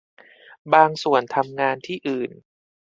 [0.73, 2.31] บางส่วนทำงานที่อื่น